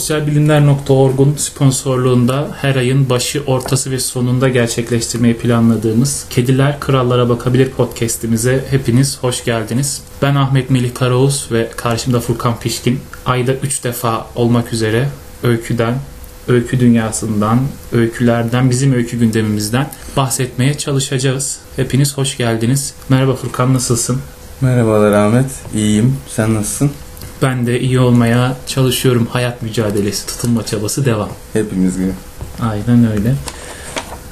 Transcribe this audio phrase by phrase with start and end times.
[0.00, 9.18] Sosyalbilimler.org'un sponsorluğunda her ayın başı, ortası ve sonunda gerçekleştirmeyi planladığımız Kediler Krallara Bakabilir podcast'imize hepiniz
[9.20, 10.02] hoş geldiniz.
[10.22, 13.00] Ben Ahmet Melih Karaoğuz ve karşımda Furkan Pişkin.
[13.26, 15.08] Ayda 3 defa olmak üzere
[15.42, 15.94] öyküden,
[16.48, 17.58] öykü dünyasından,
[17.92, 21.58] öykülerden, bizim öykü gündemimizden bahsetmeye çalışacağız.
[21.76, 22.94] Hepiniz hoş geldiniz.
[23.08, 24.20] Merhaba Furkan nasılsın?
[24.60, 25.50] Merhabalar Ahmet.
[25.74, 26.16] İyiyim.
[26.28, 26.90] Sen nasılsın?
[27.42, 29.26] Ben de iyi olmaya çalışıyorum.
[29.30, 31.28] Hayat mücadelesi, tutunma çabası devam.
[31.52, 32.12] Hepimiz gibi.
[32.60, 33.34] Aynen öyle.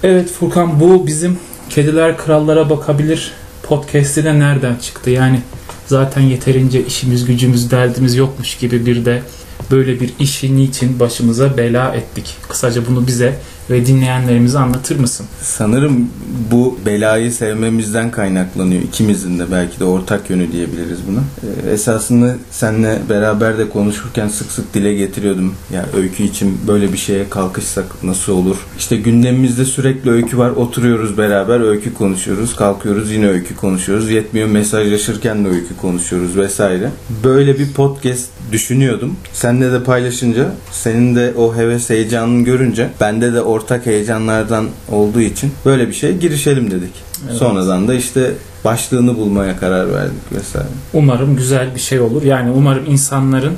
[0.03, 1.39] Evet Furkan bu bizim
[1.71, 5.11] Kediler Krallara Bakabilir podcast'i de nereden çıktı?
[5.11, 5.41] Yani
[5.87, 9.23] zaten yeterince işimiz, gücümüz, derdimiz yokmuş gibi bir de
[9.71, 12.37] böyle bir işi niçin başımıza bela ettik?
[12.49, 13.35] Kısaca bunu bize
[13.71, 15.27] ve dinleyenlerimize anlatır mısın?
[15.43, 16.09] Sanırım
[16.51, 18.83] bu belayı sevmemizden kaynaklanıyor.
[18.83, 21.21] İkimizin de belki de ortak yönü diyebiliriz buna.
[21.21, 25.55] Ee, esasında seninle beraber de konuşurken sık sık dile getiriyordum.
[25.73, 28.57] Ya öykü için böyle bir şeye kalkışsak nasıl olur?
[28.79, 30.51] İşte gündemimizde sürekli öykü var.
[30.51, 32.57] Oturuyoruz beraber öykü konuşuyoruz.
[32.57, 34.11] Kalkıyoruz yine öykü konuşuyoruz.
[34.11, 36.91] Yetmiyor mesajlaşırken de öykü konuşuyoruz vesaire.
[37.25, 39.17] Böyle bir podcast düşünüyordum.
[39.33, 45.53] Seninle de paylaşınca senin de o heves heyecanını görünce bende de ortak heyecanlardan olduğu için
[45.65, 46.93] böyle bir şeye girişelim dedik.
[47.27, 47.37] Evet.
[47.37, 48.33] Sonradan da işte
[48.65, 50.69] başlığını bulmaya karar verdik vesaire.
[50.93, 52.23] Umarım güzel bir şey olur.
[52.23, 53.55] Yani umarım insanların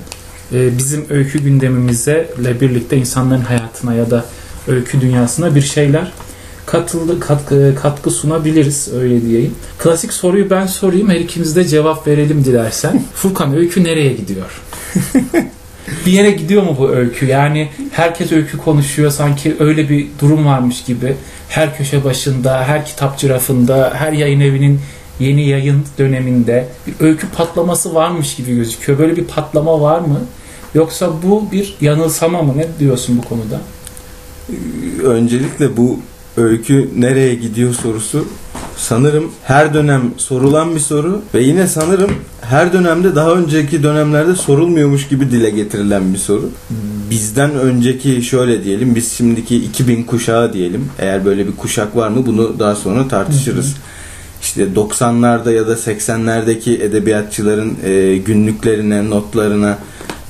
[0.52, 2.28] e, bizim öykü gündemimizle
[2.60, 4.24] birlikte insanların hayatına ya da
[4.68, 6.12] öykü dünyasına bir şeyler
[6.66, 9.54] katıldı katkı, katkı sunabiliriz öyle diyeyim.
[9.78, 13.04] Klasik soruyu ben sorayım her ikimiz de cevap verelim dilersen.
[13.14, 14.60] Furkan öykü nereye gidiyor?
[16.06, 17.26] bir yere gidiyor mu bu öykü?
[17.26, 21.16] Yani herkes öykü konuşuyor sanki öyle bir durum varmış gibi.
[21.48, 24.80] Her köşe başında, her kitapçı rafında, her yayın evinin
[25.20, 28.98] yeni yayın döneminde bir öykü patlaması varmış gibi gözüküyor.
[28.98, 30.20] Böyle bir patlama var mı?
[30.74, 32.52] Yoksa bu bir yanılsama mı?
[32.56, 33.60] Ne diyorsun bu konuda?
[35.04, 35.98] Öncelikle bu
[36.36, 38.26] öykü nereye gidiyor sorusu
[38.80, 42.10] sanırım her dönem sorulan bir soru ve yine sanırım
[42.40, 46.50] her dönemde daha önceki dönemlerde sorulmuyormuş gibi dile getirilen bir soru.
[47.10, 50.88] Bizden önceki şöyle diyelim biz şimdiki 2000 kuşağı diyelim.
[50.98, 53.66] Eğer böyle bir kuşak var mı bunu daha sonra tartışırız.
[53.66, 53.78] Hı.
[54.42, 59.78] İşte 90'larda ya da 80'lerdeki edebiyatçıların e, günlüklerine, notlarına,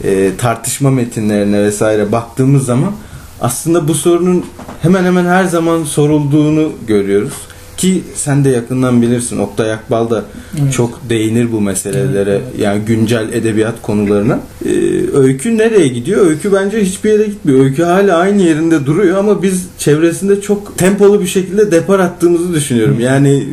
[0.05, 2.93] e, tartışma metinlerine vesaire baktığımız zaman
[3.41, 4.47] aslında bu sorunun
[4.83, 7.33] hemen hemen her zaman sorulduğunu görüyoruz.
[7.81, 10.25] Ki sen de yakından bilirsin Oktay Akbal da
[10.63, 10.73] evet.
[10.73, 12.61] çok değinir bu meselelere evet, evet.
[12.61, 14.41] yani güncel edebiyat konularına.
[14.65, 14.71] Ee,
[15.15, 16.27] öykü nereye gidiyor?
[16.27, 17.65] Öykü bence hiçbir yere gitmiyor.
[17.65, 23.01] Öykü hala aynı yerinde duruyor ama biz çevresinde çok tempolu bir şekilde depar attığımızı düşünüyorum.
[23.01, 23.49] Yani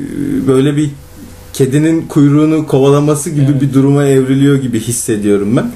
[0.47, 0.89] böyle bir
[1.53, 3.61] kedinin kuyruğunu kovalaması gibi evet.
[3.61, 5.71] bir duruma evriliyor gibi hissediyorum ben.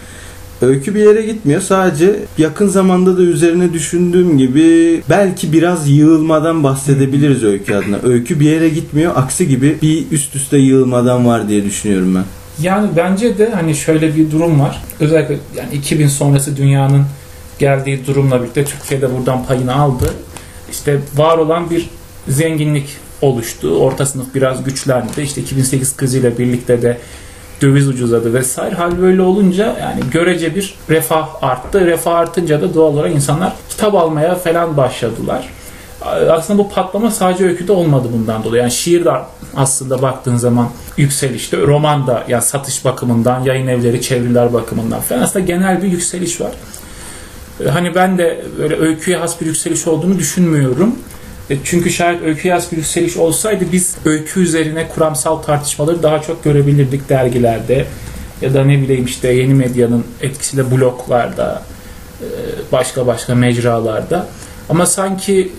[0.61, 1.61] Öykü bir yere gitmiyor.
[1.61, 7.97] Sadece yakın zamanda da üzerine düşündüğüm gibi belki biraz yığılmadan bahsedebiliriz öykü adına.
[8.03, 9.13] Öykü bir yere gitmiyor.
[9.16, 12.23] Aksi gibi bir üst üste yığılmadan var diye düşünüyorum ben.
[12.61, 14.81] Yani bence de hani şöyle bir durum var.
[15.00, 17.05] Özellikle yani 2000 sonrası dünyanın
[17.59, 20.13] geldiği durumla birlikte Türkiye de buradan payını aldı.
[20.71, 21.89] İşte var olan bir
[22.27, 22.88] zenginlik
[23.21, 23.75] oluştu.
[23.75, 25.21] Orta sınıf biraz güçlendi.
[25.21, 26.97] İşte 2008 kriziyle birlikte de
[27.61, 28.75] döviz ucuzladı vesaire.
[28.75, 31.85] Hal böyle olunca yani görece bir refah arttı.
[31.85, 35.49] Refah artınca da doğal olarak insanlar kitap almaya falan başladılar.
[36.29, 38.61] Aslında bu patlama sadece öyküde olmadı bundan dolayı.
[38.61, 39.11] Yani şiir de
[39.55, 41.57] aslında baktığın zaman yükselişte.
[41.57, 46.51] Roman da yani satış bakımından, yayın evleri, çeviriler bakımından falan aslında genel bir yükseliş var.
[47.69, 50.95] Hani ben de böyle öyküye has bir yükseliş olduğunu düşünmüyorum.
[51.49, 56.43] E, çünkü şayet öykü yaz bir yükseliş olsaydı biz öykü üzerine kuramsal tartışmaları daha çok
[56.43, 57.85] görebilirdik dergilerde.
[58.41, 61.63] Ya da ne bileyim işte yeni medyanın etkisiyle bloglarda
[62.21, 62.25] e,
[62.71, 64.27] başka başka mecralarda.
[64.69, 65.51] Ama sanki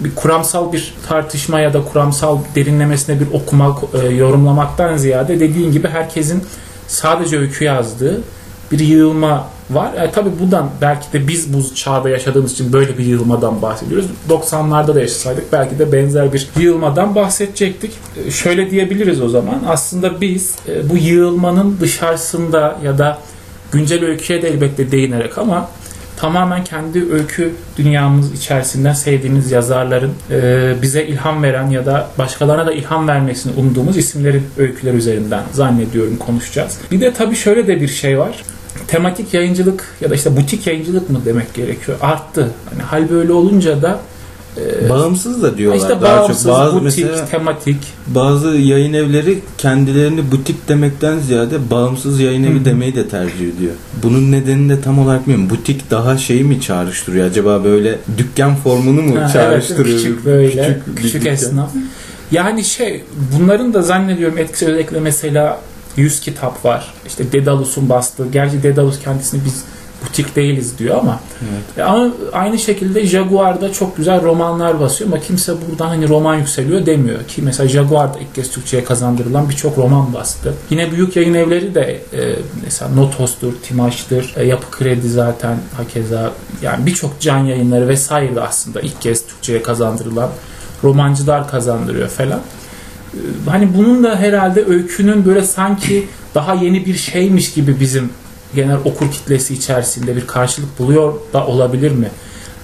[0.00, 5.88] bir kuramsal bir tartışma ya da kuramsal derinlemesine bir okuma e, yorumlamaktan ziyade dediğin gibi
[5.88, 6.44] herkesin
[6.88, 8.22] sadece öykü yazdığı
[8.72, 9.94] bir yığılma var.
[9.94, 14.06] E, tabii buradan belki de biz bu çağda yaşadığımız için böyle bir yığılmadan bahsediyoruz.
[14.28, 17.92] 90'larda da yaşasaydık belki de benzer bir yığılmadan bahsedecektik.
[18.26, 19.62] E, şöyle diyebiliriz o zaman.
[19.68, 23.18] Aslında biz e, bu yığılmanın dışarısında ya da
[23.72, 25.68] güncel öyküye de elbette değinerek ama
[26.16, 32.72] tamamen kendi öykü dünyamız içerisinden sevdiğimiz yazarların e, bize ilham veren ya da başkalarına da
[32.72, 36.78] ilham vermesini umduğumuz isimlerin öyküleri üzerinden zannediyorum konuşacağız.
[36.90, 38.42] Bir de tabii şöyle de bir şey var.
[38.86, 41.98] Tematik yayıncılık ya da işte butik yayıncılık mı demek gerekiyor?
[42.00, 42.50] Arttı.
[42.70, 44.00] Hani hal böyle olunca da
[44.88, 45.78] Bağımsız da diyorlar.
[45.80, 46.52] işte daha bağımsız, çok.
[46.52, 47.76] Bazı butik, mesela tematik.
[48.06, 53.72] bazı yayın evleri kendilerini butik demekten ziyade bağımsız yayın evi Hı demeyi de tercih ediyor.
[54.02, 55.50] Bunun nedenini de tam olarak bilmiyorum.
[55.50, 57.26] Butik daha şeyi mi çağrıştırıyor?
[57.26, 59.98] Acaba böyle dükkan formunu mu Ha, evet, çağrıştırıyor?
[59.98, 61.32] küçük böyle küçük, dükkan.
[61.32, 61.70] esnaf.
[62.30, 63.04] Yani şey
[63.38, 65.60] bunların da zannediyorum etkisi özellikle mesela
[65.96, 66.94] 100 kitap var.
[67.06, 68.26] İşte Dedalus'un bastığı.
[68.32, 69.64] Gerçi Dedalus kendisini biz
[70.06, 71.88] butik değiliz diyor ama Evet.
[71.88, 77.24] ama aynı şekilde Jaguar'da çok güzel romanlar basıyor ama kimse buradan hani roman yükseliyor demiyor
[77.24, 80.54] ki mesela Jaguar'da ilk kez Türkçe'ye kazandırılan birçok roman bastı.
[80.70, 86.30] Yine büyük yayın evleri de e, mesela Notos'tur, Timaş'tır, e, Yapı Kredi zaten hakeza
[86.62, 90.30] yani birçok can yayınları vesaire aslında ilk kez Türkçe'ye kazandırılan
[90.84, 92.40] romancılar kazandırıyor falan.
[93.14, 98.10] E, Hani bunun da herhalde öykünün böyle sanki daha yeni bir şeymiş gibi bizim
[98.54, 102.10] genel okur kitlesi içerisinde bir karşılık buluyor da olabilir mi?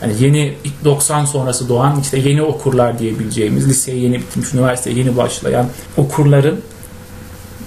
[0.00, 0.54] Hani yeni
[0.84, 5.66] 90 sonrası doğan işte yeni okurlar diyebileceğimiz liseye yeni bitmiş, üniversiteye yeni başlayan
[5.96, 6.60] okurların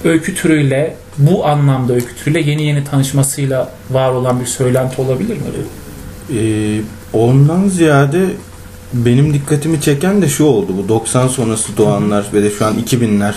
[0.03, 5.41] öykü türüyle bu anlamda öykü türüyle yeni yeni tanışmasıyla var olan bir söylenti olabilir mi?
[6.37, 6.81] Ee,
[7.13, 8.25] ondan ziyade
[8.93, 10.71] benim dikkatimi çeken de şu oldu.
[10.83, 13.33] Bu 90 sonrası doğanlar ve de şu an 2000'ler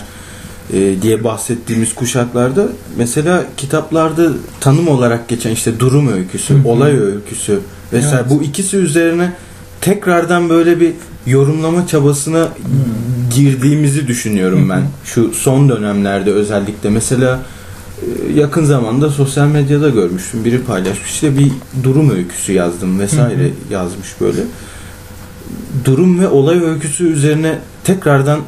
[0.72, 4.30] e, diye bahsettiğimiz kuşaklarda mesela kitaplarda
[4.60, 6.68] tanım olarak geçen işte durum öyküsü, Hı hı.
[6.68, 7.60] olay öyküsü
[7.92, 8.30] vesaire Evet.
[8.30, 9.32] bu ikisi üzerine
[9.80, 10.92] tekrardan böyle bir
[11.26, 12.48] yorumlama çabasına
[13.34, 14.76] girdiğimizi düşünüyorum ben.
[14.76, 14.86] Hı hı.
[15.04, 17.40] Şu son dönemlerde özellikle mesela
[18.02, 20.44] e, yakın zamanda sosyal medyada görmüştüm.
[20.44, 21.52] Biri paylaşmış işte bir
[21.82, 24.40] durum öyküsü yazdım vesaire Hı yazmış böyle.
[25.84, 28.40] Durum ve olay öyküsü üzerine tekrardan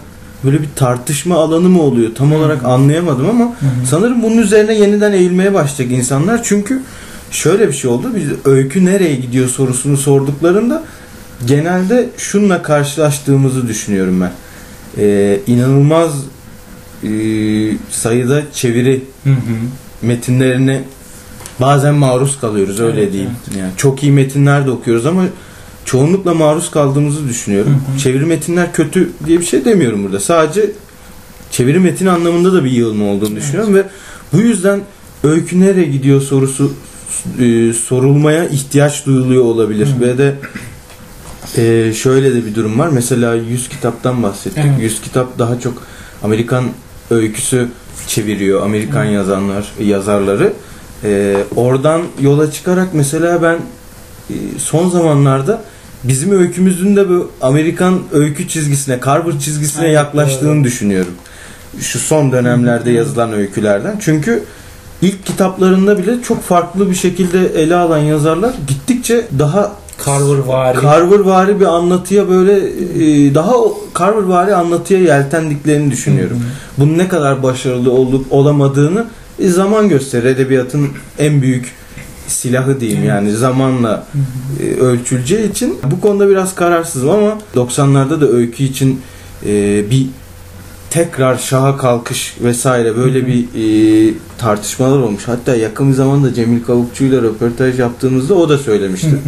[0.45, 2.15] böyle bir tartışma alanı mı oluyor?
[2.15, 2.35] Tam hı.
[2.37, 3.53] olarak anlayamadım ama
[3.91, 6.43] sanırım bunun üzerine yeniden eğilmeye başlayacak insanlar.
[6.43, 6.83] Çünkü
[7.31, 8.13] şöyle bir şey oldu.
[8.17, 10.83] Biz öykü nereye gidiyor sorusunu sorduklarında
[11.47, 14.33] genelde şunla karşılaştığımızı düşünüyorum ben.
[14.99, 16.13] Ee, inanılmaz
[17.05, 17.09] e,
[17.91, 19.35] sayıda çeviri Hı hı.
[20.03, 20.85] metinlerine
[21.61, 23.33] bazen maruz kalıyoruz öyle Evet, diyeyim.
[23.59, 25.23] Yani çok iyi metinler de okuyoruz ama
[25.87, 27.73] çoğunlukla maruz kaldığımızı düşünüyorum.
[27.73, 27.99] Hı hı.
[27.99, 30.21] Çeviri metinler kötü diye bir şey demiyorum burada.
[30.21, 30.71] Sadece
[31.51, 33.85] çeviri metin anlamında da bir yığılma olduğunu düşünüyorum ve
[34.33, 34.81] bu yüzden
[35.25, 36.73] öykü nereye gidiyor sorusu
[37.41, 40.01] e, sorulmaya ihtiyaç duyuluyor olabilir Hı.
[40.01, 40.35] ve de
[41.57, 42.89] e, şöyle de bir durum var.
[42.89, 44.65] Mesela 100 kitaptan bahsettik.
[44.67, 44.83] Evet.
[44.83, 45.83] 100 kitap daha çok
[46.23, 46.65] Amerikan
[47.11, 47.69] öyküsü
[48.07, 48.63] çeviriyor.
[48.63, 49.11] Amerikan Hı.
[49.11, 50.53] yazanlar, yazarları.
[51.05, 53.59] E, oradan yola çıkarak mesela ben
[54.31, 55.63] e, son zamanlarda
[56.09, 60.65] bizim öykümüzün de bu Amerikan öykü çizgisine, Carver çizgisine yaklaştığını doğru.
[60.65, 61.13] düşünüyorum.
[61.81, 63.97] Şu son dönemlerde yazılan öykülerden.
[64.01, 64.45] Çünkü
[65.03, 69.73] ilk kitaplarında bile çok farklı bir şekilde ele alan yazarlar gittikçe daha
[70.07, 70.81] Carver vari.
[70.83, 73.53] Carvervari bir anlatıya böyle e, daha
[73.99, 76.37] Carvervari anlatıya yeltendiklerini düşünüyorum.
[76.37, 76.79] Hı hı.
[76.79, 79.07] Bunun ne kadar başarılı olup olamadığını
[79.39, 80.25] e, zaman gösterir.
[80.25, 80.89] Edebiyatın
[81.19, 81.73] en büyük
[82.29, 83.09] silahı diyeyim Evet.
[83.09, 84.07] yani zamanla
[84.61, 89.01] e, ölçüleceği için bu konuda biraz kararsızım ama 90'larda da öykü için
[89.47, 90.07] e, bir
[90.91, 95.23] tekrar şaha kalkış vesaire böyle bir e, tartışmalar olmuş.
[95.29, 99.19] Hatta yakın bir zamanda Cemil Kavukçu ile röportaj yaptığımızda o da söylemişti.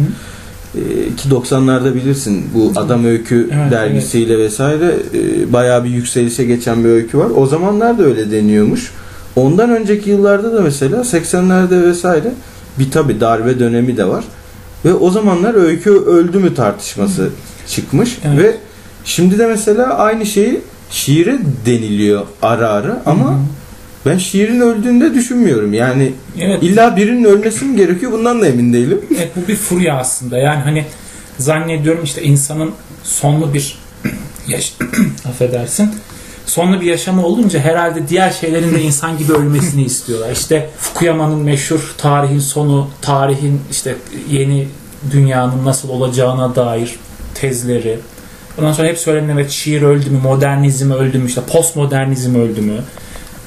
[0.75, 0.79] E,
[1.15, 6.89] ki 90'larda bilirsin bu Adam Öykü Evet, dergisiyle vesaire e, bayağı bir yükselişe geçen bir
[6.89, 7.27] öykü var.
[7.35, 8.91] O zamanlar da öyle deniyormuş.
[9.35, 12.31] Ondan önceki yıllarda da mesela 80'lerde vesaire
[12.79, 14.23] bir tabi darbe dönemi de var.
[14.85, 17.29] Ve o zamanlar öykü öldü mü tartışması
[17.67, 18.39] çıkmış Evet.
[18.43, 18.57] ve
[19.05, 23.37] şimdi de mesela aynı şeyi şiire deniliyor ara ara ama hı.
[24.05, 25.73] ben şiirin öldüğünü de düşünmüyorum.
[25.73, 26.63] Yani Evet.
[26.63, 29.01] illa birinin ölmesi mi gerekiyor bundan da emin değilim.
[29.17, 30.37] Evet bu bir furya aslında.
[30.37, 30.85] Yani hani
[31.37, 32.71] zannediyorum işte insanın
[33.03, 33.77] sonlu bir
[34.47, 34.73] yaş
[35.29, 35.91] affedersin.
[36.49, 40.31] Sonlu bir yaşamı olunca herhalde diğer şeylerin de insan gibi ölmesini istiyorlar.
[40.31, 43.95] İşte Fukuyama'nın meşhur tarihin sonu, tarihin işte
[44.29, 44.67] yeni
[45.11, 46.95] dünyanın nasıl olacağına dair
[47.35, 47.99] tezleri.
[48.59, 52.81] Ondan sonra hep söylenen evet şiir öldü mü, modernizm öldü mü, işte postmodernizm öldü mü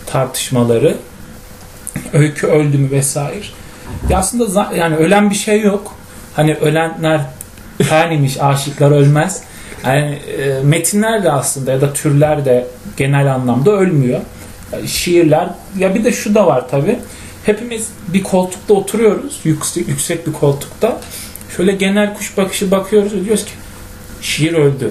[0.06, 0.97] tartışmaları.
[2.12, 3.44] Öykü öldü mü vesaire.
[4.11, 5.94] Ya aslında yani ölen bir şey yok.
[6.35, 7.21] Hani ölenler
[7.82, 9.42] fanimiş, aşıklar ölmez.
[9.84, 14.20] Yani e, metinler de aslında ya da türler de genel anlamda ölmüyor.
[14.72, 15.48] Yani şiirler
[15.78, 16.98] ya bir de şu da var tabi.
[17.44, 19.40] Hepimiz bir koltukta oturuyoruz.
[19.44, 21.00] Yüksek, yüksek bir koltukta.
[21.56, 23.50] Şöyle genel kuş bakışı bakıyoruz diyoruz ki
[24.20, 24.90] şiir öldü.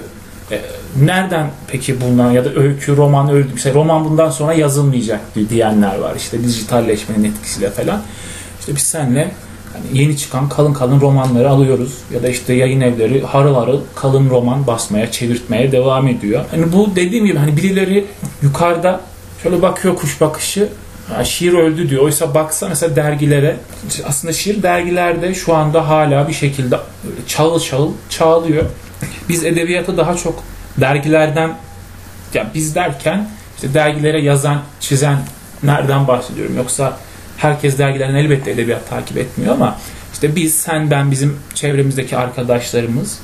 [0.50, 0.60] E,
[1.00, 3.48] nereden peki bundan ya da öykü, roman öldü.
[3.52, 5.20] Mesela roman bundan sonra yazılmayacak
[5.50, 6.16] diyenler var.
[6.16, 8.02] İşte dijitalleşmenin etkisiyle falan.
[8.60, 9.30] İşte biz seninle
[9.72, 14.30] hani yeni çıkan kalın kalın romanları alıyoruz ya da işte yayın evleri harıl harıl kalın
[14.30, 16.44] roman basmaya, çevirtmeye devam ediyor.
[16.50, 18.04] Hani bu dediğim gibi hani birileri
[18.42, 19.00] yukarıda
[19.42, 20.68] şöyle bakıyor kuş bakışı
[21.08, 22.02] Ha, şiir öldü diyor.
[22.02, 23.56] Oysa baksa mesela dergilere
[24.04, 26.76] aslında şiir dergilerde şu anda hala bir şekilde
[27.26, 28.64] çağıl çağıl çağlıyor.
[29.28, 30.42] Biz edebiyatı daha çok
[30.80, 31.58] dergilerden
[32.34, 35.18] ya biz derken işte dergilere yazan, çizen
[35.62, 36.56] nereden bahsediyorum.
[36.56, 36.96] Yoksa
[37.42, 39.78] herkes dergilerden elbette edebiyat takip etmiyor ama
[40.12, 43.18] işte biz, sen, ben, bizim çevremizdeki arkadaşlarımız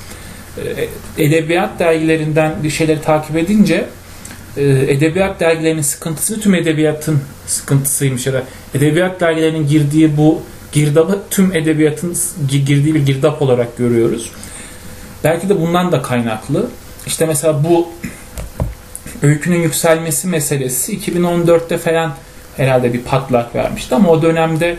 [1.18, 3.86] e, edebiyat dergilerinden bir şeyleri takip edince
[4.56, 8.42] e, edebiyat dergilerinin sıkıntısını tüm edebiyatın sıkıntısıymış ya da
[8.74, 12.12] edebiyat dergilerinin girdiği bu girdabı tüm edebiyatın
[12.50, 14.30] gi- girdiği bir girdap olarak görüyoruz.
[15.24, 16.66] Belki de bundan da kaynaklı.
[17.06, 17.88] İşte mesela bu
[19.22, 22.14] öykünün yükselmesi meselesi 2014'te falan
[22.58, 24.76] herhalde bir patlak vermişti ama o dönemde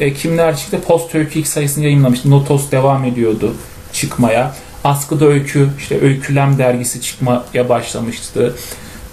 [0.00, 0.80] e, kimler çıktı?
[0.86, 2.30] Post Öykü ilk sayısını yayınlamıştı.
[2.30, 3.54] Notos devam ediyordu
[3.92, 4.54] çıkmaya.
[4.84, 8.54] Askıda Öykü, işte Öykülem dergisi çıkmaya başlamıştı.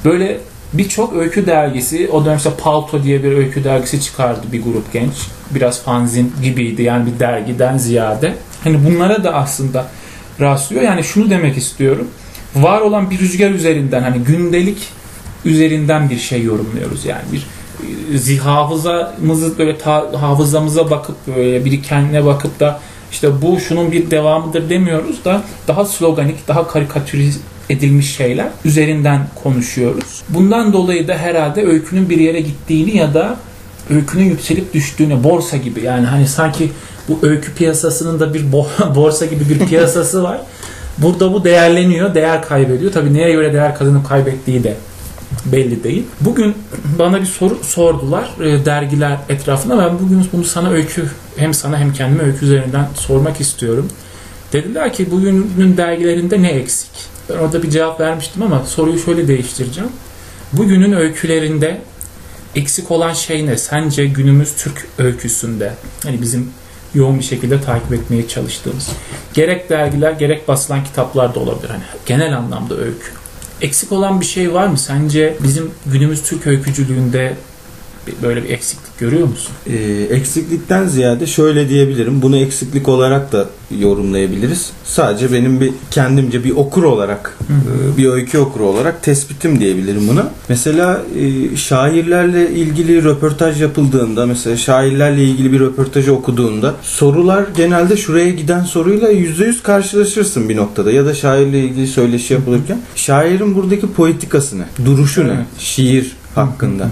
[0.05, 0.39] Böyle
[0.73, 5.13] birçok öykü dergisi, o dönem işte Palto diye bir öykü dergisi çıkardı bir grup genç.
[5.51, 8.33] Biraz fanzin gibiydi yani bir dergiden ziyade.
[8.63, 9.87] Hani bunlara da aslında
[10.39, 10.83] rastlıyor.
[10.83, 12.07] Yani şunu demek istiyorum.
[12.55, 14.87] Var olan bir rüzgar üzerinden hani gündelik
[15.45, 17.05] üzerinden bir şey yorumluyoruz.
[17.05, 17.47] Yani bir
[18.43, 22.79] hafızamızı böyle ta- hafızamıza bakıp böyle birikenine bakıp da
[23.11, 30.21] işte bu şunun bir devamıdır demiyoruz da daha sloganik, daha karikatürize edilmiş şeyler üzerinden konuşuyoruz.
[30.29, 33.35] Bundan dolayı da herhalde öykünün bir yere gittiğini ya da
[33.89, 36.71] öykünün yükselip düştüğünü borsa gibi yani hani sanki
[37.09, 40.41] bu öykü piyasasının da bir bo- borsa gibi bir piyasası var.
[40.97, 42.91] Burada bu değerleniyor, değer kaybediyor.
[42.91, 44.75] Tabii neye göre değer kazanıp kaybettiği de
[45.45, 46.03] belli değil.
[46.21, 46.55] Bugün
[46.99, 49.77] bana bir soru sordular e, dergiler etrafında.
[49.77, 53.87] Ben bugün bunu sana öykü hem sana hem kendime öykü üzerinden sormak istiyorum.
[54.53, 56.91] Dediler ki bugünün dergilerinde ne eksik?
[57.29, 59.89] Ben orada bir cevap vermiştim ama soruyu şöyle değiştireceğim.
[60.53, 61.81] Bugünün öykülerinde
[62.55, 63.57] eksik olan şey ne?
[63.57, 66.51] Sence günümüz Türk öyküsünde hani bizim
[66.93, 68.89] yoğun bir şekilde takip etmeye çalıştığımız
[69.33, 71.69] gerek dergiler gerek basılan kitaplar da olabilir.
[71.69, 73.18] Hani genel anlamda öykü.
[73.61, 74.77] Eksik olan bir şey var mı?
[74.77, 77.35] Sence bizim günümüz Türk öykücülüğünde
[78.23, 79.51] böyle bir eksiklik görüyor musun?
[79.67, 79.73] Ee,
[80.15, 82.21] eksiklikten ziyade şöyle diyebilirim.
[82.21, 83.45] Bunu eksiklik olarak da
[83.79, 84.71] yorumlayabiliriz.
[84.83, 90.31] Sadece benim bir kendimce bir okur olarak, e, bir öykü okuru olarak tespitim diyebilirim buna.
[90.49, 98.29] Mesela e, şairlerle ilgili röportaj yapıldığında, mesela şairlerle ilgili bir röportajı okuduğunda sorular genelde şuraya
[98.29, 100.91] giden soruyla %100 karşılaşırsın bir noktada.
[100.91, 102.81] Ya da şairle ilgili söyleşi yapılırken.
[102.95, 104.65] Şairin buradaki poetikası ne?
[104.85, 105.31] Duruşu ne?
[105.31, 105.45] Evet.
[105.59, 106.87] Şiir hakkında.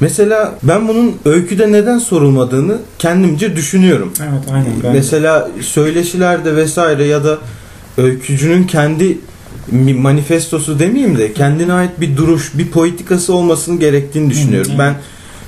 [0.00, 4.12] Mesela ben bunun öyküde neden sorulmadığını kendimce düşünüyorum.
[4.22, 4.72] Evet aynen.
[4.84, 4.92] Ben de.
[4.92, 7.38] Mesela söyleşilerde vesaire ya da
[7.98, 9.18] öykücünün kendi
[9.94, 14.72] manifestosu demeyeyim de kendine ait bir duruş, bir politikası olmasını gerektiğini düşünüyorum.
[14.78, 14.94] Ben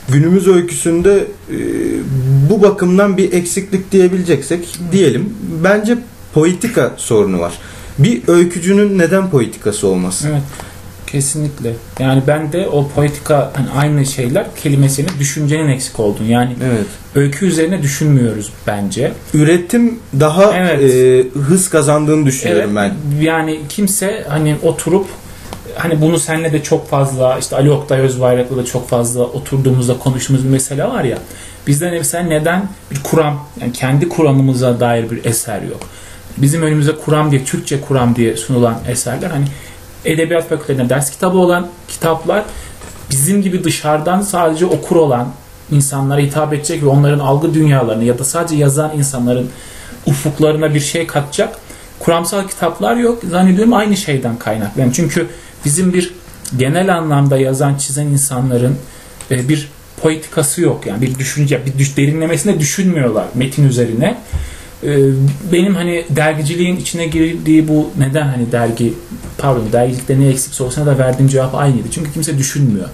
[0.09, 1.57] günümüz öyküsünde e,
[2.50, 5.35] bu bakımdan bir eksiklik diyebileceksek diyelim.
[5.64, 5.99] Bence
[6.35, 7.52] politika sorunu var.
[7.99, 10.28] Bir öykücünün neden politikası olmasın?
[10.33, 10.42] Evet.
[11.12, 11.73] Kesinlikle.
[11.99, 16.26] Yani ben de o politika hani aynı şeyler kelimesinin düşüncenin eksik olduğunu.
[16.31, 16.87] Yani Evet.
[17.14, 19.12] öykü üzerine düşünmüyoruz bence.
[19.35, 20.83] Üretim daha Evet.
[20.95, 22.95] e, hız kazandığını düşünüyorum ben.
[23.21, 25.07] Yani kimse hani oturup
[25.76, 30.45] hani bunu seninle de çok fazla işte Ali Oktay Özbayrak'la da çok fazla oturduğumuzda konuştuğumuz
[30.45, 31.19] bir mesele var ya.
[31.67, 35.81] Bizden mesela neden bir kuram yani kendi kuramımıza dair bir eser yok.
[36.37, 39.45] Bizim önümüze kuram diye Türkçe kuram diye sunulan eserler hani
[40.04, 42.45] edebiyat fakültelerinde ders kitabı olan kitaplar
[43.11, 45.28] bizim gibi dışarıdan sadece okur olan
[45.71, 49.50] insanlara hitap edecek ve onların algı dünyalarını ya da sadece yazan insanların
[50.07, 51.59] ufuklarına bir şey katacak
[51.99, 53.23] kuramsal kitaplar yok.
[53.30, 54.80] Zannediyorum aynı şeyden kaynaklı.
[54.80, 55.26] Yani çünkü
[55.64, 56.14] bizim bir
[56.57, 58.78] genel anlamda yazan, çizen insanların
[59.30, 59.69] e, bir
[60.02, 60.87] politikası yok.
[60.87, 64.19] Yani bir düşünce, bir derinlemesine düşünmüyorlar metin üzerine.
[64.84, 64.99] E,
[65.52, 68.94] Benim hani dergiciliğin içine girdiği bu neden hani dergi,
[69.38, 71.88] pardon dergilikte ne eksikse olsa da verdiğim cevap aynıydı.
[71.90, 72.88] Çünkü kimse düşünmüyor.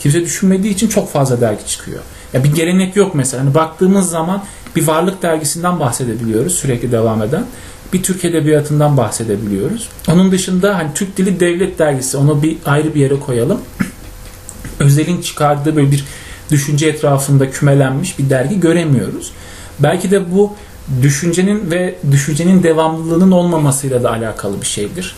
[0.00, 2.00] Kimse düşünmediği için çok fazla dergi çıkıyor.
[2.32, 3.44] Ya bir gelenek yok mesela.
[3.44, 4.42] Hani baktığımız zaman
[4.76, 7.44] Bir varlık dergisinden bahsedebiliyoruz sürekli devam eden.
[7.92, 9.88] Bir Türk edebiyatından bahsedebiliyoruz.
[10.08, 13.60] Onun dışında hani Türk Dili Devlet Dergisi onu bir ayrı bir yere koyalım.
[14.80, 16.04] Özel'in çıkardığı böyle bir
[16.50, 19.32] düşünce etrafında kümelenmiş bir dergi göremiyoruz.
[19.78, 20.54] Belki de bu
[21.02, 25.16] düşüncenin ve düşüncenin devamlılığının olmamasıyla da alakalı bir şeydir.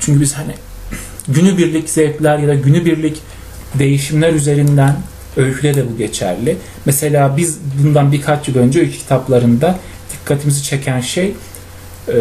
[0.00, 0.54] Çünkü biz hani
[1.28, 3.22] günübirlik zevkler ya da günübirlik
[3.74, 4.96] değişimler üzerinden
[5.36, 6.56] öyküde de bu geçerli.
[6.84, 9.78] Mesela biz bundan birkaç yıl önce öykü kitaplarında
[10.12, 11.34] dikkatimizi çeken şey
[12.08, 12.14] e,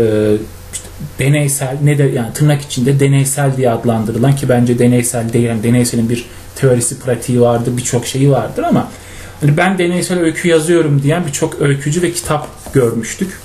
[0.74, 0.86] işte
[1.20, 6.10] deneysel ne de yani tırnak içinde deneysel diye adlandırılan ki bence deneysel değil yani deneyselin
[6.10, 8.92] bir teorisi pratiği vardır birçok şeyi vardır ama
[9.42, 13.40] hani ben deneysel öykü yazıyorum diyen birçok öykücü ve kitap görmüştük.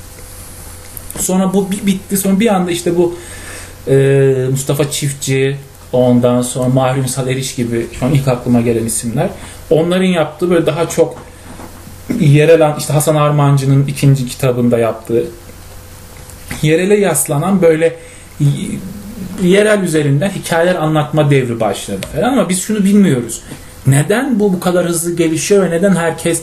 [1.18, 2.16] Sonra bu bi- bitti.
[2.16, 3.18] Sonra bir anda işte bu
[3.88, 5.56] e, Mustafa Çiftçi,
[5.92, 9.28] ondan sonra Mahri Ünsal Eriş gibi şu an ilk aklıma gelen isimler.
[9.70, 11.23] Onların yaptığı böyle daha çok
[12.20, 15.25] yerel işte Hasan Armancı'nın ikinci kitabında yaptığı
[16.62, 17.97] yerele yaslanan böyle
[19.42, 23.42] yerel üzerinden hikayeler anlatma devri başladı falan ama biz şunu bilmiyoruz.
[23.87, 26.42] Neden bu bu kadar hızlı gelişiyor ve neden herkes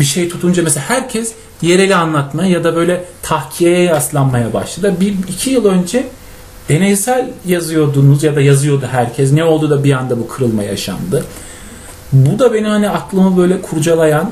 [0.00, 1.32] bir şey tutunca mesela herkes
[1.62, 4.94] yereli anlatmaya ya da böyle tahkiyeye yaslanmaya başladı.
[5.00, 6.06] Bir iki yıl önce
[6.68, 9.32] deneysel yazıyordunuz ya da yazıyordu herkes.
[9.32, 11.24] Ne oldu da bir anda bu kırılma yaşandı.
[12.12, 14.30] Bu da beni hani aklımı böyle kurcalayan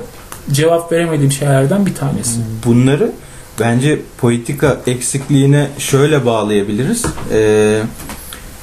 [0.52, 2.40] cevap veremediğim şeylerden bir tanesi.
[2.66, 3.12] Bunları
[3.60, 7.04] bence politika eksikliğine şöyle bağlayabiliriz.
[7.32, 7.82] Ee,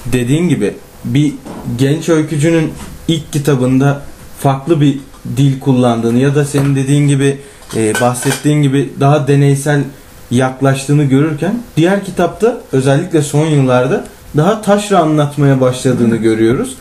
[0.06, 0.74] dediğin gibi
[1.06, 1.34] bir
[1.78, 2.74] genç öykücünün
[3.08, 4.02] ilk kitabında
[4.40, 5.00] farklı bir
[5.38, 7.38] dil kullandığını ya da senin dediğin gibi
[7.76, 9.84] e, bahsettiğin gibi daha deneysel
[10.32, 14.04] yaklaştığını görürken diğer kitapta özellikle son yıllarda
[14.38, 16.76] daha taşra anlatmaya başladığını görüyoruz.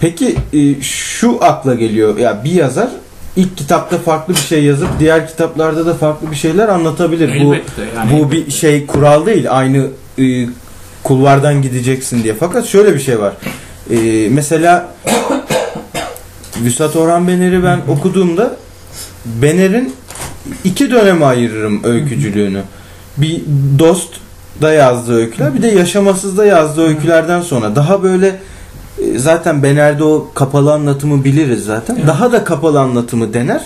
[0.00, 2.88] Peki e, şu akla geliyor ya bir yazar
[3.36, 7.44] ilk kitapta farklı bir şey yazıp diğer kitaplarda da farklı bir şeyler anlatabilir.
[7.44, 8.12] Bu Elbette yani.
[8.12, 9.46] bu bir şey kural değil.
[9.50, 9.86] Aynı
[10.18, 10.46] e,
[11.02, 12.34] kulvardan gideceksin diye.
[12.34, 13.32] Fakat şöyle bir şey var.
[13.90, 14.88] E, mesela
[16.64, 18.56] Vüsat Orhan Bener'i ben okuduğumda
[19.24, 19.94] Bener'in
[20.64, 22.62] iki döneme ayırırım öykücülüğünü.
[23.16, 23.42] Bir
[23.78, 24.14] dost
[24.62, 28.40] da yazdığı öyküler bir de yaşamasızda yazdığı öykülerden sonra daha böyle
[28.98, 31.96] e, zaten Bener'de o kapalı anlatımı biliriz zaten.
[31.96, 32.06] Evet.
[32.06, 33.62] Daha da kapalı anlatımı dener.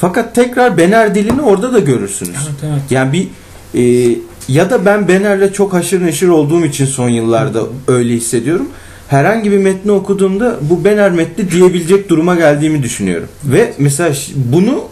[0.00, 2.36] Fakat tekrar Bener dilini orada da görürsünüz.
[2.36, 2.82] Evet, evet.
[2.90, 3.28] Yani bir
[3.74, 4.14] e,
[4.48, 8.68] ya da ben Bener'le çok haşır neşir olduğum için son yıllarda öyle hissediyorum.
[9.08, 13.28] Herhangi bir metni okuduğumda bu Bener metni diyebilecek duruma geldiğimi düşünüyorum.
[13.44, 14.84] Ve mesela bunu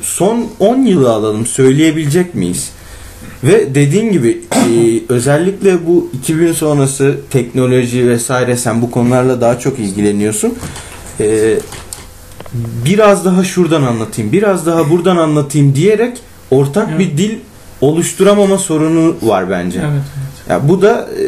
[0.00, 2.70] son 10 yılı alalım söyleyebilecek miyiz?
[3.44, 9.78] Ve dediğin gibi e, özellikle bu 2000 sonrası teknoloji vesaire sen bu konularla daha çok
[9.78, 10.54] ilgileniyorsun.
[11.20, 11.58] E,
[12.84, 16.18] biraz daha şuradan anlatayım, biraz daha buradan anlatayım diyerek
[16.50, 16.98] ortak Evet.
[16.98, 17.38] bir dil
[17.80, 19.78] oluşturamama sorunu var bence.
[19.78, 20.50] Evet, evet.
[20.50, 21.24] Ya bu da e,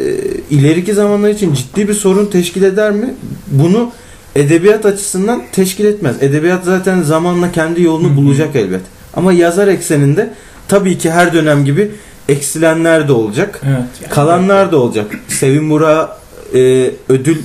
[0.51, 3.13] ileriki zamanlar için ciddi bir sorun teşkil eder mi?
[3.47, 3.91] Bunu
[4.35, 6.15] edebiyat açısından teşkil etmez.
[6.21, 8.81] Edebiyat zaten zamanla kendi yolunu bulacak elbet.
[9.13, 10.33] Ama yazar ekseninde
[10.67, 11.91] tabii ki her dönem gibi
[12.29, 13.61] eksilenler de olacak.
[13.65, 15.11] Evet, yani- Kalanlar da olacak.
[15.27, 16.17] Sevim Burak'a
[16.55, 17.37] e, ödül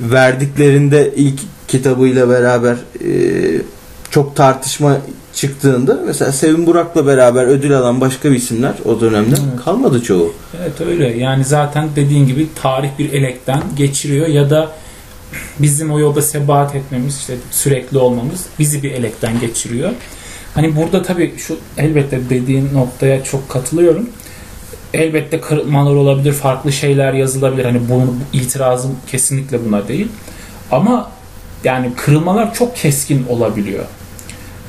[0.00, 3.10] verdiklerinde ilk kitabıyla beraber e,
[4.10, 4.96] çok tartışma
[5.34, 9.64] çıktığında mesela Sevim Burak'la beraber ödül alan başka bir isimler o dönemde Evet.
[9.64, 10.34] kalmadı çoğu.
[10.60, 11.18] Evet öyle.
[11.18, 14.72] Yani zaten dediğin gibi tarih bir elekten geçiriyor ya da
[15.58, 19.90] bizim o yolda sebat etmemiz, işte sürekli olmamız bizi bir elekten geçiriyor.
[20.54, 24.10] Hani burada tabii şu elbette dediğin noktaya çok katılıyorum.
[24.94, 27.64] Elbette kırılmalar olabilir, farklı şeyler yazılabilir.
[27.64, 30.08] Hani bu, bu itirazım kesinlikle buna değil.
[30.70, 31.10] Ama
[31.64, 33.84] yani kırılmalar çok keskin olabiliyor.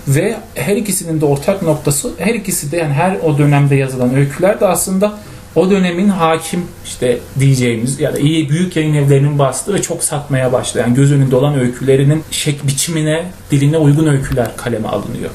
[0.08, 4.60] Ve her ikisinin de ortak noktası her ikisi de yani her o dönemde yazılan öyküler
[4.60, 5.20] de aslında
[5.56, 10.54] o dönemin hakim işte diyeceğimiz ya da iyi büyük yayın evlerinin bastığı ve çok satmaya
[10.54, 15.30] başlayan göz önünde olan öykülerinin şek biçimine, diline uygun öyküler kaleme alınıyor.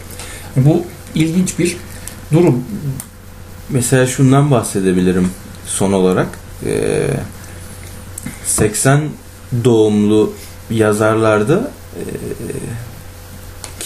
[0.56, 1.76] Bu ilginç bir
[2.32, 2.64] durum.
[3.70, 5.30] Mesela şundan bahsedebilirim
[5.66, 6.28] son olarak.
[6.66, 7.06] Ee,
[8.44, 9.00] 80
[9.64, 10.32] doğumlu
[10.70, 12.02] yazarlarda e,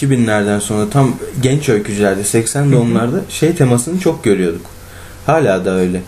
[0.03, 4.65] 2000'lerden sonra tam genç öykücülerde 80 doğumlarda şey temasını çok görüyorduk.
[5.25, 6.01] Hala da öyle.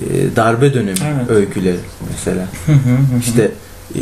[0.00, 1.30] Ee, darbe dönemi Evet.
[1.30, 1.78] öyküleri
[2.10, 2.48] mesela.
[3.20, 3.50] İşte
[3.94, 4.00] e,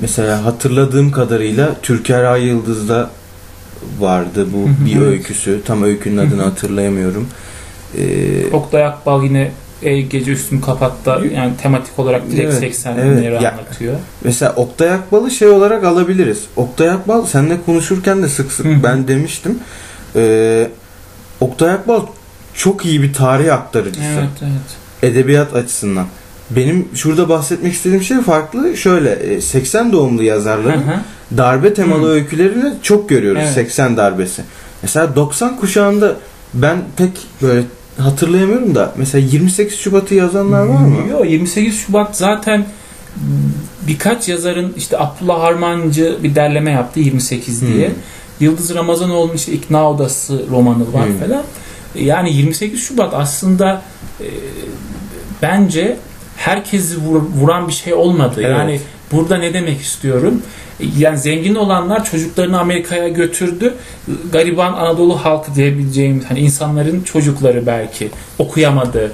[0.00, 3.10] mesela hatırladığım kadarıyla Türker Ay Yıldız'da
[3.98, 5.60] vardı bu bir öyküsü.
[5.64, 7.28] Tam öykünün adını hatırlayamıyorum.
[7.98, 13.42] Ee, Oktay Akbal yine Ey Gece Üstümü Kapattı yani tematik olarak direkt Evet, 80'leri evet.
[13.42, 13.94] Ya- anlatıyor.
[14.24, 16.44] Mesela Oktay Akbal'ı şey olarak alabiliriz.
[16.56, 19.58] Oktay Akbal seninle konuşurken de sık sık Hı ben demiştim.
[20.16, 20.68] Ee,
[21.40, 22.06] Oktay Akbal
[22.54, 24.06] çok iyi bir tarih aktarıcısı.
[24.18, 25.12] Evet evet.
[25.12, 26.06] Edebiyat açısından.
[26.50, 28.76] Benim şurada bahsetmek istediğim şey farklı.
[28.76, 31.00] Şöyle e, 80 doğumlu Hı yazarların hı.
[31.36, 32.10] darbe temalı Hı.
[32.10, 33.42] öykülerini çok görüyoruz.
[33.44, 33.54] Evet.
[33.54, 34.42] 80 darbesi.
[34.82, 36.16] Mesela 90 kuşağında
[36.54, 37.10] ben pek
[37.42, 37.62] böyle
[37.98, 41.08] hatırlayamıyorum da mesela 28 Şubat'ı yazanlar var mı?
[41.10, 42.66] Yok 28 Şubat zaten
[43.86, 47.88] birkaç yazarın işte Abdullah Harmancı bir derleme yaptı 28 diye.
[47.88, 47.94] Hmm.
[48.40, 51.18] Yıldız Ramazanoğlu'nun işte İkna Odası romanı var Hmm.
[51.18, 51.42] falan.
[51.94, 53.82] Yani 28 Şubat aslında
[54.20, 54.26] e,
[55.42, 55.96] bence
[56.36, 58.34] herkesi vur- vuran bir şey olmadı.
[58.40, 58.50] Evet.
[58.58, 58.80] Yani
[59.12, 60.42] burada ne demek istiyorum?
[60.98, 63.74] Yani zengin olanlar çocuklarını Amerika'ya götürdü.
[64.32, 69.12] Gariban Anadolu halkı diyebileceğimiz hani insanların çocukları belki okuyamadı,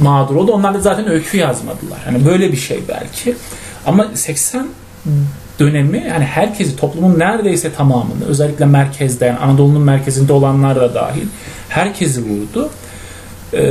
[0.00, 0.52] mağdur oldu.
[0.52, 1.98] Onlar da zaten öykü yazmadılar.
[2.04, 3.36] Hani böyle bir şey belki.
[3.86, 4.66] Ama 80
[5.58, 11.26] dönemi yani herkesi toplumun neredeyse tamamını özellikle merkezde yani Anadolu'nun merkezinde olanlar da dahil
[11.68, 12.70] herkesi vurdu.
[13.52, 13.62] Ee,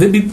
[0.00, 0.26] ve bir,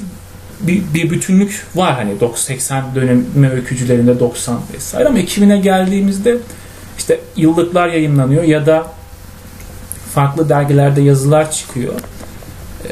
[0.60, 6.38] bir, bir bütünlük var hani 80 dönemi öykücülerinde 90 vesaire ama 2000'e geldiğimizde
[6.98, 8.88] işte yıllıklar yayınlanıyor ya da
[10.14, 11.94] farklı dergilerde yazılar çıkıyor.
[12.84, 12.90] Ee,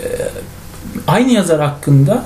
[1.07, 2.23] aynı yazar hakkında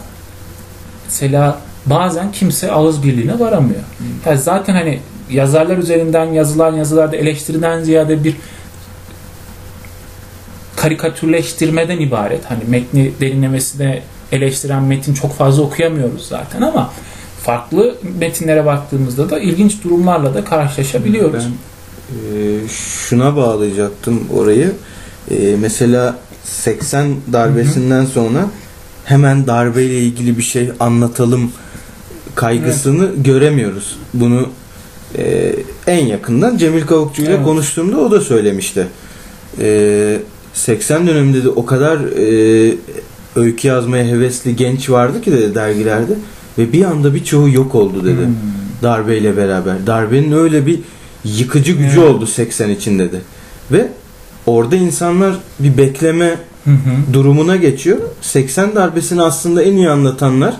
[1.05, 3.81] mesela bazen kimse ağız birliğine varamıyor.
[4.25, 8.35] Yani zaten hani yazarlar üzerinden yazılan yazılarda eleştiriden ziyade bir
[10.75, 12.45] karikatürleştirmeden ibaret.
[12.45, 16.93] Hani metni derinlemesine eleştiren metin çok fazla okuyamıyoruz zaten ama
[17.43, 21.43] farklı metinlere baktığımızda da ilginç durumlarla da karşılaşabiliyoruz.
[21.45, 24.71] Ben e, şuna bağlayacaktım orayı.
[25.31, 28.45] E, mesela 80 darbesinden sonra
[29.05, 31.51] hemen darbeyle ilgili bir şey anlatalım
[32.35, 33.97] kaygısını göremiyoruz.
[34.13, 34.49] Bunu
[35.17, 35.55] e,
[35.87, 37.45] en yakından Cemil Kavukçu ile Evet.
[37.45, 38.87] konuştuğumda o da söylemişti.
[39.61, 40.19] E,
[40.53, 42.75] 80 döneminde de o kadar e,
[43.37, 46.13] öykü yazmaya hevesli genç vardı ki dedi dergilerde
[46.57, 48.33] ve bir anda birçoğu yok oldu dedi Hmm.
[48.83, 49.87] darbeyle beraber.
[49.87, 50.79] Darbenin öyle bir
[51.23, 52.09] yıkıcı gücü Evet.
[52.09, 53.21] oldu 80 için dedi.
[53.71, 53.87] Ve
[54.45, 57.13] orada insanlar bir bekleme Hı hı.
[57.13, 57.97] durumuna geçiyor.
[58.21, 60.57] 80 darbesini aslında en iyi anlatanlar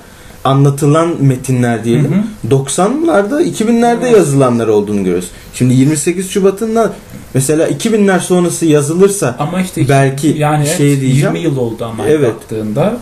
[0.48, 2.12] anlatılan metinler diyelim.
[2.12, 2.56] Hı hı.
[2.56, 4.18] 90'larda 2000'lerde Evet.
[4.18, 5.28] yazılanlar olduğunu görüyoruz.
[5.54, 6.94] Şimdi 28 Şubat'ında
[7.34, 11.36] mesela 2000'ler sonrası yazılırsa Ama işte Belki yani evet, şey diyeceğim.
[11.36, 12.36] 20 yıl oldu ama Evet.
[12.36, 12.98] baktığında.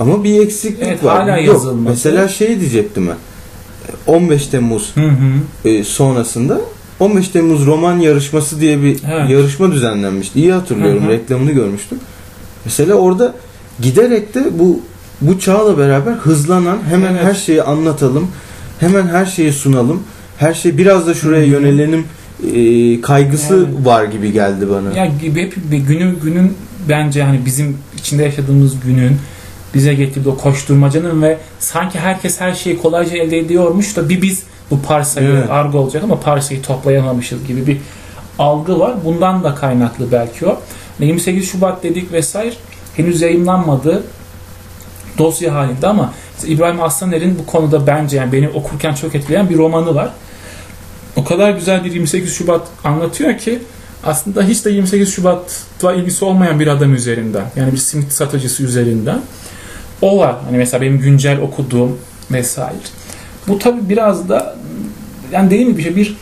[0.00, 1.22] ama bir eksiklik Evet, var.
[1.22, 1.74] hala Yok.
[1.88, 3.16] Mesela şey diyecektim ben.
[4.06, 5.68] 15 Temmuz Hı hı.
[5.68, 6.60] e, sonrasında
[7.00, 9.30] 15 Temmuz roman yarışması diye bir Evet.
[9.30, 10.40] yarışma düzenlenmişti.
[10.40, 11.02] İyi hatırlıyorum.
[11.02, 11.10] Hı hı.
[11.12, 11.98] Reklamını görmüştüm.
[12.64, 13.34] Mesela orada
[13.82, 14.80] giderek de bu
[15.20, 17.24] bu çağla beraber hızlanan hemen Evet.
[17.24, 18.28] her şeyi anlatalım.
[18.80, 20.02] Hemen her şeyi sunalım.
[20.38, 22.04] Her şey biraz da şuraya yönelelim
[22.54, 23.86] e, kaygısı Evet.
[23.86, 24.98] var gibi geldi bana.
[24.98, 25.54] Ya gibi hep
[25.88, 26.54] günün günün
[26.88, 29.16] bence hani bizim içinde yaşadığımız günün
[29.74, 34.42] bize getirdiği o koşturmacanın ve sanki herkes her şeyi kolayca elde ediyormuş da bir biz
[34.70, 35.50] bu parsayı Evet.
[35.50, 37.76] argo olacak ama parsayı toplayamamışız gibi bir
[38.38, 38.94] algı var.
[39.04, 40.60] Bundan da kaynaklı belki o.
[41.00, 42.54] 28 Şubat dedik vesaire
[42.96, 44.02] henüz yayınlanmadı
[45.18, 46.12] dosya halinde ama
[46.46, 50.10] İbrahim Aslaner'in bu konuda bence yani beni okurken çok etkileyen bir romanı var.
[51.16, 53.58] O kadar güzel bir 28 Şubat anlatıyor ki
[54.04, 59.20] aslında hiç de 28 Şubat'la ilgisi olmayan bir adam üzerinden yani bir simit satıcısı üzerinden
[60.02, 60.36] o var.
[60.44, 61.98] Hani mesela benim güncel okuduğum
[62.30, 62.76] vesaire.
[63.48, 64.56] Bu tabi biraz da
[65.32, 66.16] yani dediğim gibi şey bir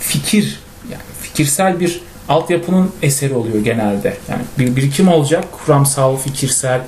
[0.00, 0.60] fikir
[0.90, 4.16] yani fikirsel bir altyapının eseri oluyor genelde.
[4.30, 6.80] Yani bir birikim olacak, kuramsal, fikirsel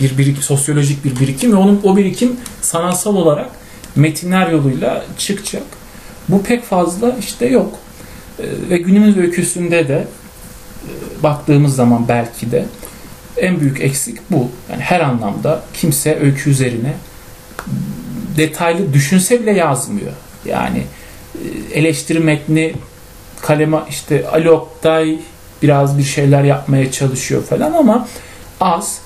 [0.00, 3.50] bir birikim, sosyolojik bir birikim ve onun o birikim sanatsal olarak
[3.96, 5.62] metinler yoluyla çıkacak.
[6.28, 7.78] Bu pek fazla işte yok.
[8.38, 12.66] Ee, Ve günümüz öyküsünde de e, baktığımız zaman belki de
[13.36, 14.50] en büyük eksik bu.
[14.70, 16.94] Yani her anlamda kimse öykü üzerine
[18.36, 20.12] detaylı düşünse bile yazmıyor.
[20.44, 20.82] Yani
[21.34, 22.74] e, eleştiri metni
[23.42, 25.18] kaleme işte Ali Oktay
[25.62, 28.08] biraz bir şeyler yapmaya çalışıyor falan ama
[28.60, 29.03] az.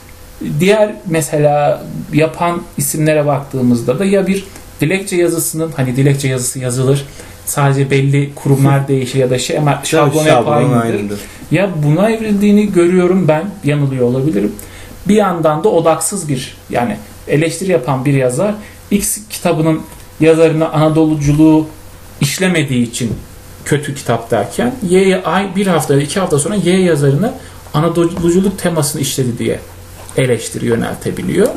[0.61, 4.45] Diğer mesela yapan isimlere baktığımızda da ya bir
[4.81, 7.05] dilekçe yazısının hani dilekçe yazısı yazılır
[7.47, 11.21] sadece belli kurumlar değişir ya da şey ama şablon hep aynıdır.
[11.51, 14.53] Ya buna evrildiğini görüyorum ben yanılıyor olabilirim.
[15.09, 16.97] Bir yandan da odaksız bir yani
[17.29, 18.55] eleştiri yapan bir yazar
[18.91, 19.81] X kitabının
[20.21, 21.67] yazarına Anadoluculuğu
[22.21, 23.13] işlemediği için
[23.65, 27.35] kötü kitap derken Y ay bir hafta iki hafta sonra Y yazarına
[27.75, 29.61] Anadoluculuk temasını işledi diye
[30.19, 31.49] eleştiri yöneltebiliyor.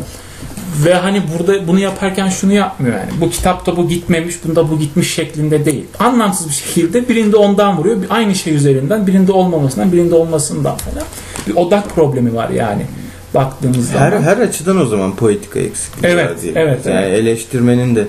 [0.85, 3.09] Ve hani burada bunu yaparken şunu yapmıyor yani.
[3.21, 5.85] Bu kitapta bu gitmemiş, bunda bu gitmiş şeklinde değil.
[5.99, 7.97] Anlamsız bir şekilde birinde ondan vuruyor.
[8.09, 11.03] Aynı şey üzerinden birinde olmamasından, birinde olmasından falan.
[11.47, 12.85] Bir odak problemi var yani
[13.33, 14.23] baktığımız Her, zaman.
[14.23, 16.53] her açıdan o zaman politika eksikliği Evet, var diye.
[16.55, 17.19] evet, Yani evet.
[17.19, 18.07] eleştirmenin de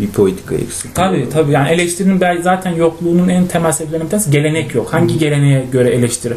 [0.00, 1.26] bir politika eksikliği Tabii var.
[1.32, 4.92] tabii yani eleştirinin belki zaten yokluğunun en temel sebeplerinden bir tanesi gelenek yok.
[4.92, 6.34] Hangi geleneğe göre eleştiri?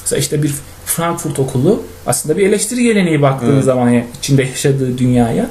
[0.00, 0.52] Mesela işte bir
[0.88, 3.64] Frankfurt okulu aslında bir eleştiri geleneği baktığınız Evet.
[3.64, 5.50] zaman yani içinde yaşadığı dünyaya.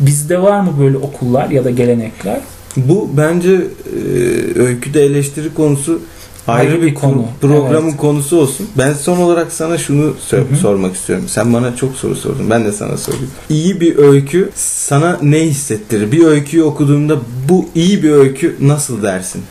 [0.00, 2.40] Bizde var mı böyle okullar ya da gelenekler?
[2.76, 6.00] Bu bence e, öyküde eleştiri konusu
[6.48, 7.24] ayrı, Ayrı bir, bir konu.
[7.40, 7.96] Programın Evet.
[8.00, 8.68] konusu olsun.
[8.78, 11.24] Ben son olarak sana şunu sor- sormak istiyorum.
[11.28, 12.50] Sen bana çok soru sordun.
[12.50, 13.30] Ben de sana sorayım.
[13.50, 16.12] İyi bir öykü sana ne hissettirir?
[16.12, 17.16] Bir öyküyü okuduğunda
[17.48, 19.42] bu iyi bir öykü nasıl dersin?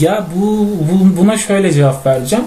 [0.00, 0.46] Ya bu,
[0.92, 2.44] bu buna şöyle cevap vereceğim.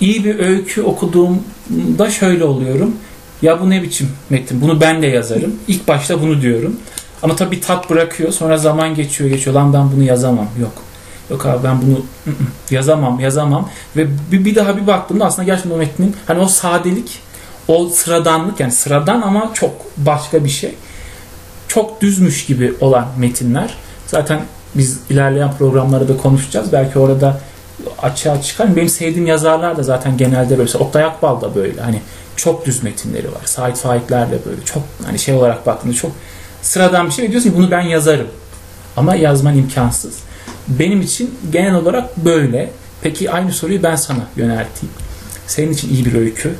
[0.00, 2.96] İyi bir öykü okuduğumda şöyle oluyorum.
[3.42, 4.60] Ya bu ne biçim metin?
[4.60, 5.54] Bunu ben de yazarım.
[5.68, 6.76] İlk başta bunu diyorum.
[7.22, 8.32] Ama tabii tat bırakıyor.
[8.32, 9.56] Sonra zaman geçiyor geçiyor.
[9.56, 10.48] Lan ben bunu yazamam.
[10.60, 10.72] Yok.
[11.30, 12.04] Yok abi ben bunu
[12.70, 13.68] yazamam yazamam.
[13.96, 17.20] Ve bir, bir daha bir baktığımda aslında gerçekten o metnin hani o sadelik,
[17.68, 20.74] o sıradanlık yani sıradan ama çok başka bir şey.
[21.68, 23.74] Çok düzmüş gibi olan metinler.
[24.06, 24.40] Zaten
[24.74, 26.72] biz ilerleyen programlarda da konuşacağız.
[26.72, 27.40] Belki orada
[28.02, 28.76] açığa çıkar.
[28.76, 30.78] Benim sevdiğim yazarlar da zaten genelde böyle.
[30.78, 31.80] Oktay Akbal da böyle.
[31.80, 32.00] Hani
[32.36, 33.42] çok düz metinleri var.
[33.44, 34.64] Sait Faikler de böyle.
[34.64, 36.12] Çok hani şey olarak baktığında çok
[36.62, 37.24] sıradan bir şey.
[37.24, 38.28] Ve diyorsun ki bunu ben yazarım.
[38.96, 40.18] Ama yazman imkansız.
[40.68, 42.70] Benim için genel olarak böyle.
[43.02, 44.94] Peki aynı soruyu ben sana yönelteyim.
[45.46, 46.54] Senin için iyi bir öykü.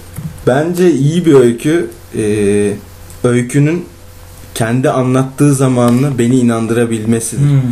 [0.46, 2.24] Bence iyi bir öykü e,
[3.24, 3.86] öykünün
[4.54, 7.42] kendi anlattığı zamanla beni inandırabilmesidir.
[7.42, 7.62] Hmm.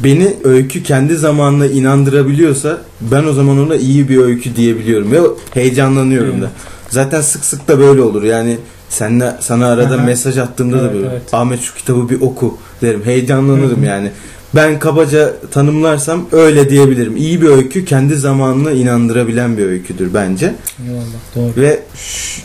[0.00, 5.18] Beni öykü kendi zamanla inandırabiliyorsa ben o zaman ona iyi bir öykü diyebiliyorum ve
[5.54, 6.42] heyecanlanıyorum Evet.
[6.42, 6.50] da.
[6.90, 8.22] Zaten sık sık da böyle olur.
[8.22, 10.04] Yani senle sana arada Aha.
[10.04, 11.22] mesaj attığımda da Evet, böyle evet.
[11.34, 13.00] Ahmet şu kitabı bir oku derim.
[13.04, 13.84] Heyecanlanırım Hı hı.
[13.86, 14.10] yani.
[14.54, 17.16] Ben kabaca tanımlarsam öyle diyebilirim.
[17.16, 20.54] İyi bir öykü kendi zamanına inandırabilen bir öyküdür bence.
[20.88, 21.04] Eyvallah.
[21.36, 21.62] Doğru.
[21.62, 21.82] Ve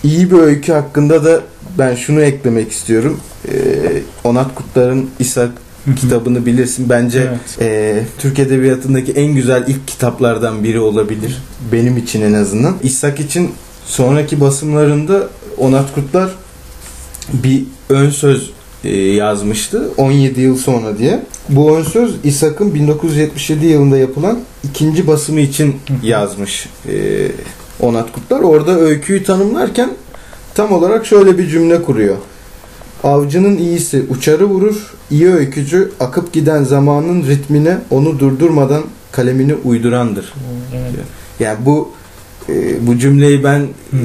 [0.03, 1.41] iyi bir öykü hakkında da
[1.77, 3.19] ben şunu eklemek istiyorum.
[3.47, 3.53] Ee,
[4.23, 5.51] Onat Kutlar'ın İshak
[6.01, 6.89] kitabını bilirsin.
[6.89, 7.61] Bence Evet.
[7.61, 11.37] e, Türk Edebiyatı'ndaki en güzel ilk kitaplardan biri olabilir.
[11.71, 12.75] Benim için en azından.
[12.83, 13.51] İshak için
[13.85, 16.29] sonraki basımlarında Onat Kutlar
[17.33, 18.51] bir ön söz
[18.83, 21.23] e, yazmıştı 17 yıl sonra diye.
[21.49, 26.93] Bu ön söz İshak'ın 1977 yılında yapılan ikinci basımı için yazmış e,
[27.79, 28.39] Onat Kutlar.
[28.39, 29.89] Orada öyküyü tanımlarken
[30.53, 32.15] tam olarak şöyle bir cümle kuruyor.
[33.03, 40.33] Avcının iyisi uçarı vurur, iyi öykücü akıp giden zamanın ritmine onu durdurmadan kalemini uydurandır.
[40.73, 41.05] Evet.
[41.39, 41.91] Yani bu
[42.49, 43.59] e, bu cümleyi ben
[43.93, 43.99] e,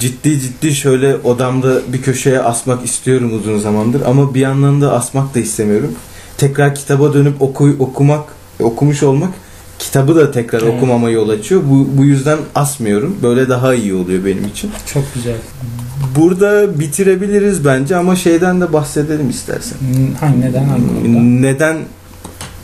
[0.00, 5.34] ciddi ciddi şöyle odamda bir köşeye asmak istiyorum uzun zamandır ama bir yandan da asmak
[5.34, 5.92] da istemiyorum.
[6.36, 8.24] Tekrar kitaba dönüp oku, okumak,
[8.60, 9.30] okumuş olmak
[9.78, 10.74] kitabı da tekrar Evet.
[10.76, 11.62] okumama yol açıyor.
[11.64, 13.16] Bu, bu yüzden asmıyorum.
[13.22, 14.70] Böyle daha iyi oluyor benim için.
[14.94, 15.36] Çok güzel.
[16.16, 19.78] Burada bitirebiliriz bence ama şeyden de bahsedelim istersen.
[19.78, 21.20] Hmm, Hangi neden hangi konuda?
[21.22, 21.76] Neden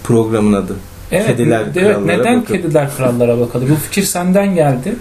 [0.05, 0.77] programın adı?
[1.12, 2.44] Evet, Kediler evet, krallara neden bakalım.
[2.62, 3.68] kediler krallara bakalım?
[3.70, 4.96] Bu fikir senden geldi.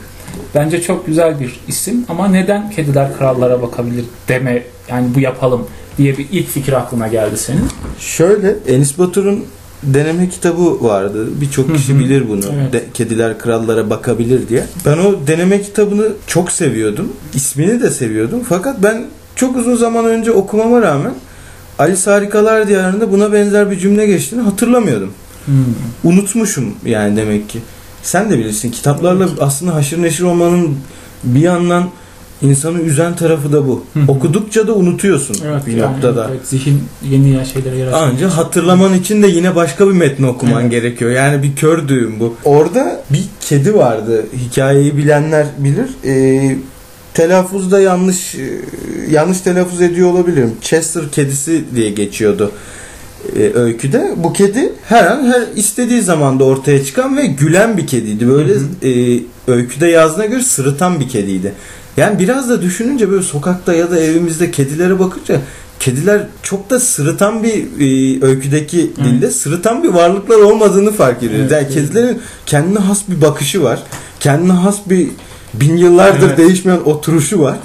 [0.55, 6.17] Bence çok güzel bir isim ama neden kediler krallara bakabilir deme yani bu yapalım diye
[6.17, 7.67] bir ilk fikir aklına geldi senin.
[7.99, 9.45] Şöyle Enis Batur'un
[9.85, 11.27] deneme kitabı vardı.
[11.41, 12.45] Birçok kişi bilir bunu.
[12.53, 12.73] Evet.
[12.73, 14.63] De- Kediler krallara bakabilir diye.
[14.85, 17.11] Ben o deneme kitabını çok seviyordum.
[17.33, 18.39] İsmini de seviyordum.
[18.49, 21.13] Fakat ben çok uzun zaman önce okumama rağmen
[21.79, 25.11] Alice Harikalar Diyarı'nda buna benzer bir cümle geçtiğini hatırlamıyordum.
[25.45, 25.53] Hmm.
[26.03, 27.59] Unutmuşum yani demek ki.
[28.03, 30.77] Sen de bilirsin kitaplarla aslında haşır neşir olmanın
[31.23, 31.89] bir yandan
[32.41, 33.83] insanı üzen tarafı da bu.
[33.93, 34.11] Hı hı.
[34.11, 36.27] Okudukça da unutuyorsun Evet, bir yani noktada.
[36.31, 38.07] evet, zihin yeni ya şeylere yaratıyor.
[38.07, 40.71] Anca hatırlaman için de yine başka bir metni okuman Evet.
[40.71, 41.11] gerekiyor.
[41.11, 42.35] Yani bir kör düğüm bu.
[42.45, 44.25] Orada bir kedi vardı.
[44.47, 45.89] Hikayeyi bilenler bilir.
[46.05, 46.57] Ee,
[47.13, 48.61] telaffuzda yanlış e,
[49.11, 50.51] yanlış telaffuz ediyor olabilirim.
[50.61, 52.51] Chester kedisi diye geçiyordu
[53.39, 54.13] e, öyküde.
[54.17, 58.27] Bu kedi her an her istediği zamanda ortaya çıkan ve gülen bir kediydi.
[58.27, 61.53] Böyle Hı e, öyküde yazdığına göre sırıtan bir kediydi.
[61.97, 65.41] Yani biraz da düşününce böyle sokakta ya da evimizde kedilere bakınca
[65.79, 69.03] kediler çok da sırıtan bir e, öyküdeki Hı.
[69.03, 71.39] dilde sırıtan bir varlıklar olmadığını fark ediyoruz.
[71.39, 71.73] Evet, yani evet.
[71.73, 73.79] kedilerin kendine has bir bakışı var.
[74.19, 75.07] Kendine has bir
[75.53, 76.37] bin yıllardır Evet.
[76.37, 77.55] değişmeyen oturuşu var.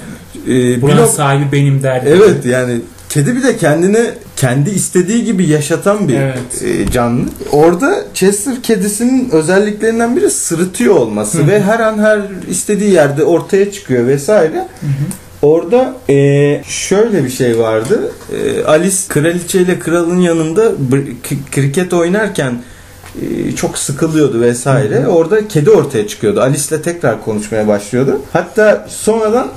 [0.45, 2.09] E, bir Buranın sahibi benim derdi.
[2.09, 4.05] Evet yani kedi bir de kendini
[4.39, 6.63] kendi istediği gibi yaşatan bir Evet.
[6.63, 7.25] e, canlı.
[7.51, 11.47] Orada Chester kedisinin özelliklerinden biri sırıtıyor olması Hı hı.
[11.47, 14.55] ve her an her istediği yerde ortaya çıkıyor vesaire.
[14.55, 14.91] Hı hı.
[15.41, 18.11] Orada eee, şöyle bir şey vardı.
[18.33, 20.71] Eee, Alice kraliçe ile kralın yanında
[21.51, 22.53] kriket oynarken
[23.21, 25.07] eee, çok sıkılıyordu vesaire.
[25.07, 26.41] Orada kedi ortaya çıkıyordu.
[26.41, 28.21] Alice'le tekrar konuşmaya başlıyordu.
[28.33, 29.47] Hatta sonradan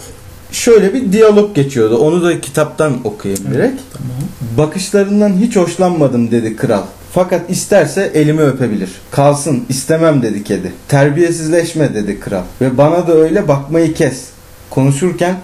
[0.53, 1.99] şöyle bir diyalog geçiyordu.
[1.99, 3.83] Onu da kitaptan okuyayım direkt.
[3.93, 4.17] Tamam.
[4.59, 6.83] Bakışlarından hiç hoşlanmadım dedi kral.
[7.13, 8.91] Fakat isterse elimi öpebilir.
[9.11, 10.73] Kalsın istemem dedi kedi.
[10.89, 12.43] Terbiyesizleşme dedi kral.
[12.61, 14.25] Ve bana da öyle bakmayı kes.
[14.71, 15.37] Konuşurken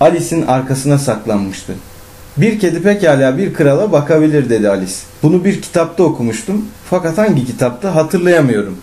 [0.00, 1.72] Alice'in arkasına saklanmıştı.
[2.36, 4.92] Bir kedi pekala bir krala bakabilir dedi Alice.
[5.22, 6.64] Bunu bir kitapta okumuştum.
[6.90, 8.76] Fakat hangi kitapta hatırlayamıyorum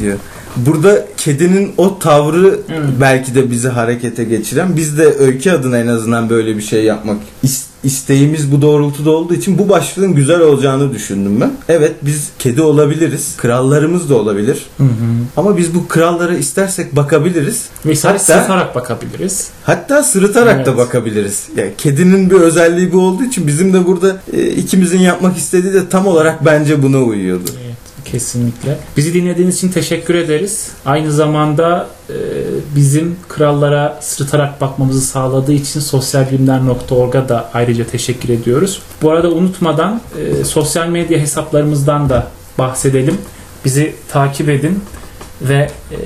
[0.00, 0.18] diyor.
[0.56, 2.80] Burada kedinin o tavrı Evet.
[3.00, 7.16] belki de bizi harekete geçiren biz de öykü adına en azından böyle bir şey yapmak
[7.44, 11.52] is- isteğimiz bu doğrultuda olduğu için bu başlığın güzel olacağını düşündüm ben.
[11.68, 13.36] Evet biz kedi olabiliriz.
[13.36, 14.66] Krallarımız da olabilir.
[14.78, 14.88] Hı hı.
[15.36, 17.62] Ama biz bu krallara istersek bakabiliriz.
[17.84, 19.48] Mesela Hatta- sırıtarak bakabiliriz.
[19.62, 20.76] Hatta sırıtarak da Evet.
[20.78, 21.42] bakabiliriz.
[21.56, 25.88] Yani kedinin bir özelliği bu olduğu için bizim de burada e, ikimizin yapmak istediği de
[25.88, 27.50] tam olarak bence buna uyuyordu.
[28.12, 28.78] Kesinlikle.
[28.96, 30.70] Bizi dinlediğiniz için teşekkür ederiz.
[30.84, 32.14] Aynı zamanda e,
[32.76, 38.82] bizim krallara sırıtarak bakmamızı sağladığı için sosyalbilimler.org'a da ayrıca teşekkür ediyoruz.
[39.02, 42.26] Bu arada unutmadan e, sosyal medya hesaplarımızdan da
[42.58, 43.18] bahsedelim.
[43.64, 44.80] Bizi takip edin
[45.42, 45.98] ve e,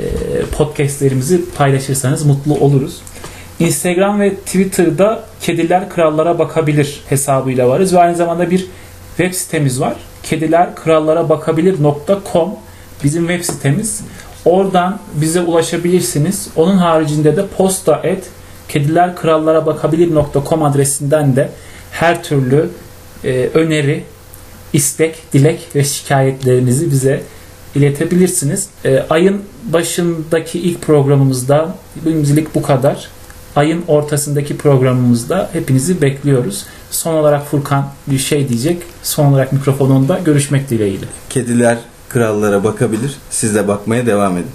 [0.56, 3.00] podcastlerimizi paylaşırsanız mutlu oluruz.
[3.58, 8.66] Instagram ve Twitter'da Kediler Krallara Bakabilir hesabıyla varız ve aynı zamanda bir
[9.16, 9.96] web sitemiz var.
[10.26, 11.28] Kedilerkrallara
[13.04, 14.00] bizim web sitemiz.
[14.44, 16.48] Oradan bize ulaşabilirsiniz.
[16.56, 18.24] Onun haricinde de posta et
[18.68, 21.50] kedilerkrallarabakabilir.com adresinden de
[21.90, 22.70] her türlü
[23.24, 24.04] e, öneri,
[24.72, 27.22] istek, dilek ve şikayetlerinizi bize
[27.74, 28.68] iletebilirsiniz.
[28.84, 33.08] E, ayın başındaki ilk programımızda şimdilik bu kadar.
[33.56, 36.66] Ayın ortasındaki programımızda hepinizi bekliyoruz.
[36.96, 38.82] Son olarak Furkan bir şey diyecek.
[39.02, 41.06] Son olarak mikrofonunda görüşmek dileğiyle.
[41.30, 41.78] Kediler
[42.08, 43.16] krallara bakabilir.
[43.30, 44.50] Siz de bakmaya devam edin.